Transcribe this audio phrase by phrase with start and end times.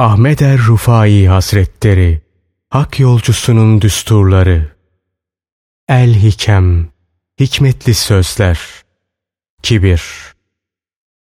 [0.00, 2.20] Ahmet er Rufai Hazretleri
[2.70, 4.76] Hak yolcusunun düsturları.
[5.88, 6.88] El Hikem
[7.40, 8.60] Hikmetli sözler.
[9.62, 10.02] Kibir.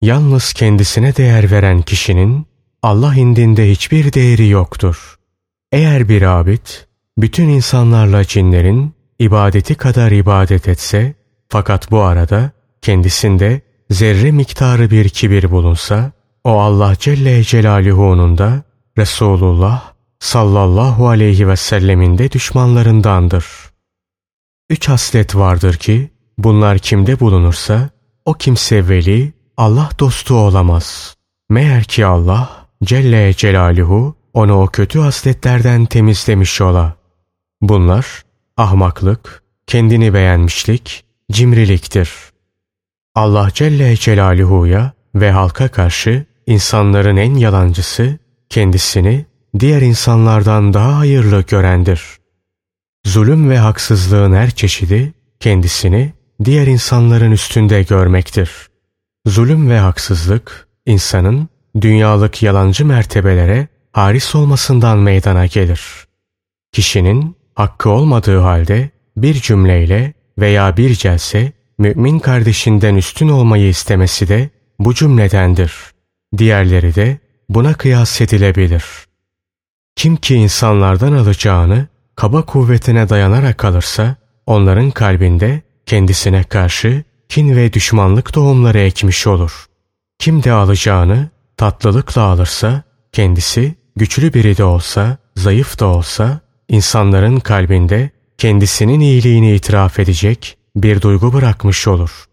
[0.01, 2.45] Yalnız kendisine değer veren kişinin
[2.81, 5.15] Allah indinde hiçbir değeri yoktur.
[5.71, 6.67] Eğer bir abid
[7.17, 11.13] bütün insanlarla cinlerin ibadeti kadar ibadet etse
[11.49, 12.51] fakat bu arada
[12.81, 16.11] kendisinde zerre miktarı bir kibir bulunsa
[16.43, 18.63] o Allah Celle Celaluhu'nun da
[18.97, 23.45] Resulullah sallallahu aleyhi ve sellemin de düşmanlarındandır.
[24.69, 27.89] Üç haslet vardır ki bunlar kimde bulunursa
[28.25, 31.15] o kimse veli Allah dostu olamaz.
[31.49, 36.95] Meğer ki Allah Celle Celaluhu onu o kötü hasletlerden temizlemiş ola.
[37.61, 38.23] Bunlar
[38.57, 42.11] ahmaklık, kendini beğenmişlik, cimriliktir.
[43.15, 48.17] Allah Celle Celaluhu'ya ve halka karşı insanların en yalancısı,
[48.49, 49.25] kendisini
[49.59, 52.01] diğer insanlardan daha hayırlı görendir.
[53.05, 56.13] Zulüm ve haksızlığın her çeşidi kendisini
[56.45, 58.51] diğer insanların üstünde görmektir.
[59.27, 61.49] Zulüm ve haksızlık insanın
[61.81, 65.81] dünyalık yalancı mertebelere haris olmasından meydana gelir.
[66.71, 74.49] Kişinin hakkı olmadığı halde bir cümleyle veya bir celse mümin kardeşinden üstün olmayı istemesi de
[74.79, 75.73] bu cümledendir.
[76.37, 77.17] Diğerleri de
[77.49, 78.85] buna kıyas edilebilir.
[79.95, 84.15] Kim ki insanlardan alacağını kaba kuvvetine dayanarak alırsa
[84.45, 89.65] onların kalbinde kendisine karşı kin ve düşmanlık tohumları ekmiş olur.
[90.19, 98.09] Kim de alacağını tatlılıkla alırsa kendisi güçlü biri de olsa, zayıf da olsa insanların kalbinde
[98.37, 102.25] kendisinin iyiliğini itiraf edecek bir duygu bırakmış olur.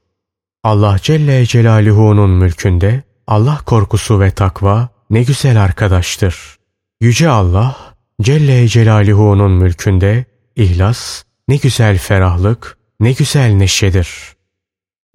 [0.64, 6.56] Allah Celle Celaluhu'nun mülkünde Allah korkusu ve takva ne güzel arkadaştır.
[7.00, 7.76] Yüce Allah
[8.22, 10.24] Celle Celaluhu'nun mülkünde
[10.56, 14.08] ihlas ne güzel ferahlık, ne güzel neşedir.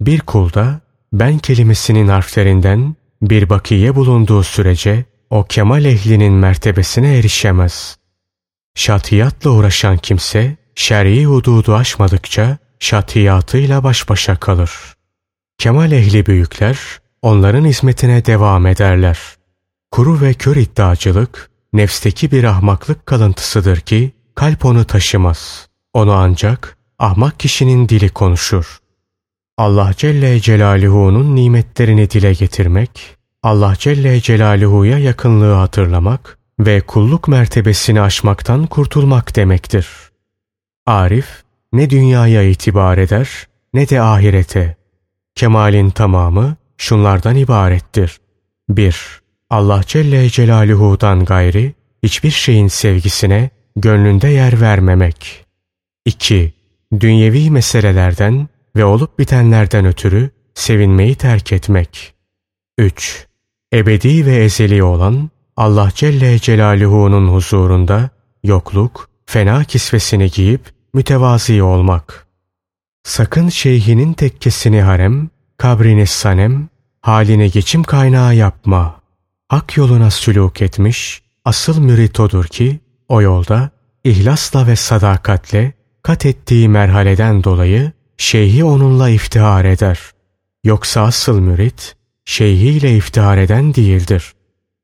[0.00, 0.80] Bir kulda
[1.12, 7.96] ben kelimesinin harflerinden bir bakiye bulunduğu sürece o kemal ehlinin mertebesine erişemez.
[8.74, 14.72] Şatiyatla uğraşan kimse şer'i hududu aşmadıkça şatiyatıyla baş başa kalır.
[15.58, 19.18] Kemal ehli büyükler onların hizmetine devam ederler.
[19.90, 25.68] Kuru ve kör iddiacılık nefsteki bir ahmaklık kalıntısıdır ki kalp onu taşımaz.
[25.92, 28.78] Onu ancak ahmak kişinin dili konuşur.
[29.58, 38.66] Allah Celle Celaluhu'nun nimetlerini dile getirmek, Allah Celle Celaluhu'ya yakınlığı hatırlamak ve kulluk mertebesini aşmaktan
[38.66, 39.88] kurtulmak demektir.
[40.86, 41.42] Arif,
[41.72, 43.28] ne dünyaya itibar eder
[43.74, 44.76] ne de ahirete.
[45.34, 48.20] Kemalin tamamı şunlardan ibarettir.
[48.68, 48.96] 1.
[49.50, 55.46] Allah Celle Celaluhu'dan gayri hiçbir şeyin sevgisine gönlünde yer vermemek.
[56.04, 56.54] 2.
[57.00, 62.14] Dünyevi meselelerden ve olup bitenlerden ötürü sevinmeyi terk etmek.
[62.78, 63.26] 3.
[63.74, 68.10] Ebedi ve ezeli olan Allah Celle Celaluhu'nun huzurunda
[68.42, 70.60] yokluk, fena kisvesini giyip
[70.94, 72.26] mütevazi olmak.
[73.04, 76.68] Sakın şeyhinin tekkesini harem, kabrini sanem,
[77.04, 79.00] haline geçim kaynağı yapma.
[79.48, 83.70] Hak yoluna sülûk etmiş, asıl mürit odur ki, o yolda
[84.04, 85.72] ihlasla ve sadakatle
[86.02, 90.00] kat ettiği merhaleden dolayı şeyhi onunla iftihar eder.
[90.64, 94.32] Yoksa asıl mürit, şeyhiyle iftihar eden değildir.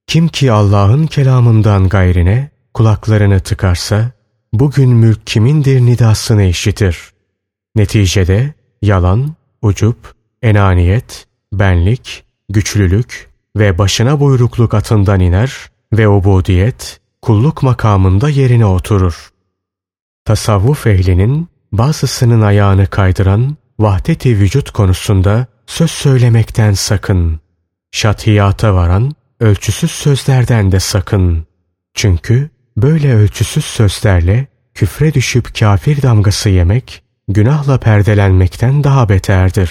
[0.07, 4.11] Kim ki Allah'ın kelamından gayrine kulaklarını tıkarsa,
[4.53, 6.99] bugün mülk kimindir nidasını işitir.
[7.77, 18.29] Neticede yalan, ucup, enaniyet, benlik, güçlülük ve başına buyrukluk atından iner ve ubudiyet, kulluk makamında
[18.29, 19.31] yerine oturur.
[20.25, 27.41] Tasavvuf ehlinin bazısının ayağını kaydıran vahdeti vücut konusunda söz söylemekten sakın.
[27.93, 31.47] Şatiyata varan ölçüsüz sözlerden de sakın.
[31.95, 39.71] Çünkü böyle ölçüsüz sözlerle küfre düşüp kafir damgası yemek, günahla perdelenmekten daha beterdir.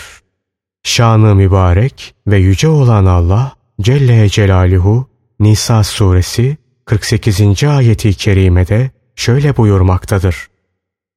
[0.84, 5.10] Şanı mübarek ve yüce olan Allah Celle Celaluhu
[5.40, 7.64] Nisa suresi 48.
[7.64, 10.48] ayeti kerimede şöyle buyurmaktadır.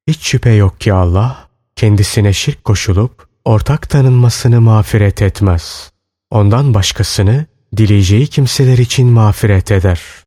[0.08, 5.92] Hiç şüphe yok ki Allah kendisine şirk koşulup ortak tanınmasını mağfiret etmez.
[6.30, 10.00] Ondan başkasını dileyeceği kimseler için mağfiret eder.